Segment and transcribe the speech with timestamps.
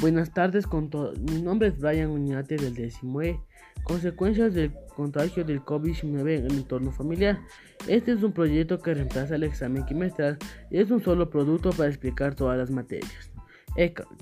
[0.00, 1.20] Buenas tardes con todos.
[1.20, 3.38] Mi nombre es Brian Uñate del 19.
[3.82, 7.38] Consecuencias del contagio del COVID-19 en el entorno familiar.
[7.86, 10.38] Este es un proyecto que reemplaza el examen quimestral
[10.70, 13.30] y es un solo producto para explicar todas las materias.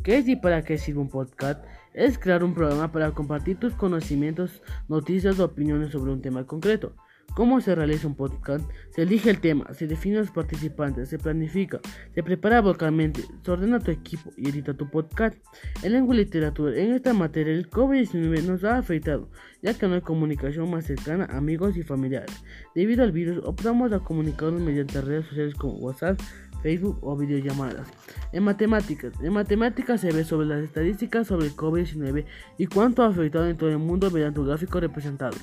[0.02, 1.64] ¿qué es y para qué sirve un podcast?
[1.95, 6.96] Es crear un programa para compartir tus conocimientos, noticias o opiniones sobre un tema concreto.
[7.34, 8.68] ¿Cómo se realiza un podcast?
[8.90, 11.79] Se elige el tema, se define los participantes, se planifica,
[12.12, 15.36] se prepara vocalmente, se ordena tu equipo y edita tu podcast.
[15.84, 19.30] En lengua y literatura, en esta materia el COVID-19 nos ha afectado,
[19.62, 22.43] ya que no hay comunicación más cercana a amigos y familiares.
[22.75, 26.20] Debido al virus, optamos a comunicarnos mediante redes sociales como WhatsApp,
[26.62, 27.89] Facebook o videollamadas.
[28.32, 32.25] En matemáticas, en matemáticas se ve sobre las estadísticas sobre el COVID-19
[32.58, 35.36] y cuánto ha afectado en todo el mundo mediante un gráfico representado.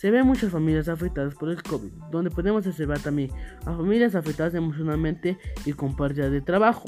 [0.00, 3.30] Se ven muchas familias afectadas por el COVID, donde podemos observar también
[3.66, 5.36] a familias afectadas emocionalmente
[5.66, 6.86] y con pérdida de trabajo.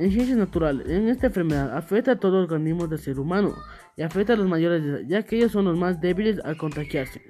[0.00, 3.54] En ciencias naturales, en esta enfermedad afecta a todo organismo del ser humano
[3.96, 7.22] y afecta a los mayores ya que ellos son los más débiles al contagiarse.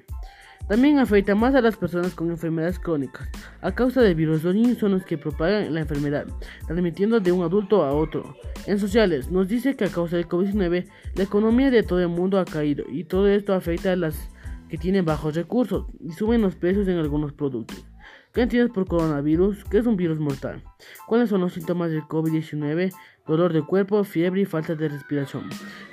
[0.67, 3.29] También afecta más a las personas con enfermedades crónicas.
[3.61, 6.25] A causa del virus, los niños son los que propagan la enfermedad,
[6.65, 8.35] transmitiendo de un adulto a otro.
[8.65, 12.39] En sociales, nos dice que a causa del COVID-19, la economía de todo el mundo
[12.39, 14.32] ha caído y todo esto afecta a las
[14.73, 17.85] que tienen bajos recursos y suben los precios en algunos productos.
[18.33, 19.63] ¿Qué entiendes por coronavirus?
[19.65, 20.63] ¿Qué es un virus mortal?
[21.05, 22.91] ¿Cuáles son los síntomas del COVID-19?
[23.27, 25.47] Dolor de cuerpo, fiebre y falta de respiración.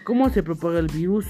[0.04, 1.26] ¿Cómo se propaga el virus?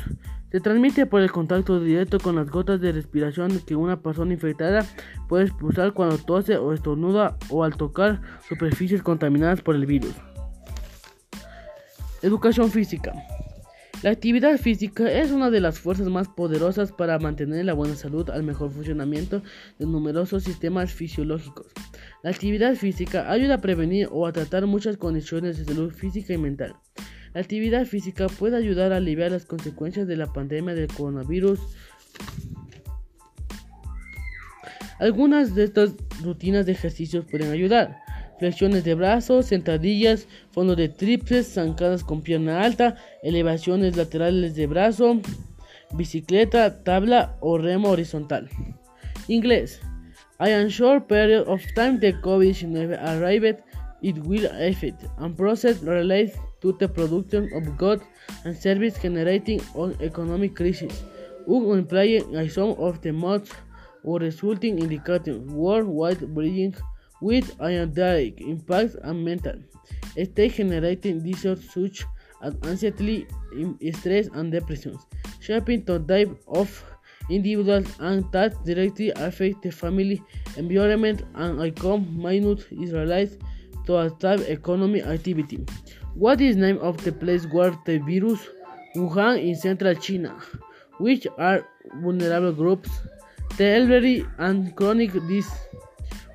[0.53, 4.87] Se transmite por el contacto directo con las gotas de respiración que una persona infectada
[5.29, 10.14] puede expulsar cuando tose o estornuda o al tocar superficies contaminadas por el virus.
[12.23, 13.12] Educación física.
[14.03, 18.31] La actividad física es una de las fuerzas más poderosas para mantener la buena salud
[18.31, 19.42] al mejor funcionamiento
[19.79, 21.67] de numerosos sistemas fisiológicos.
[22.23, 26.39] La actividad física ayuda a prevenir o a tratar muchas condiciones de salud física y
[26.39, 26.77] mental.
[27.34, 31.61] La actividad física puede ayudar a aliviar las consecuencias de la pandemia del coronavirus.
[34.98, 37.98] Algunas de estas rutinas de ejercicios pueden ayudar
[38.40, 45.20] flexiones de brazos, sentadillas, fondo de tríceps, zancadas con pierna alta, elevaciones laterales de brazo,
[45.92, 48.48] bicicleta, tabla o remo horizontal.
[49.29, 49.80] Inglés.
[50.40, 53.58] I am short period of time the COVID-19 arrived,
[54.00, 58.02] it will affect and process related to the production of goods
[58.45, 61.05] and service generating on economic crisis.
[61.46, 63.52] Unemployment is some of the most
[64.02, 66.74] resulting indicators worldwide bringing
[67.20, 69.55] with direct impacts and mental.
[70.13, 72.05] State generating disorders such
[72.42, 73.27] as anxiety,
[73.92, 74.98] stress, and depression,
[75.41, 76.85] shaping the type of
[77.29, 80.23] individuals and that directly affect the family
[80.57, 83.41] environment and income minute is realized
[83.86, 85.64] to a type economic activity.
[86.14, 88.48] What is name of the place where the virus
[88.97, 90.36] Wuhan in central China,
[90.98, 91.64] which are
[92.03, 92.91] vulnerable groups,
[93.57, 95.51] the elderly and chronic disease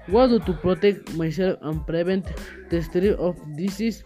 [0.08, 2.28] what do to protect myself and prevent
[2.70, 4.04] the spread of disease?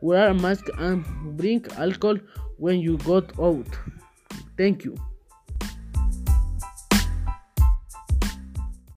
[0.00, 1.04] Wear a mask and
[1.38, 2.18] drink alcohol
[2.58, 3.68] when you go out.
[4.56, 4.96] Thank you.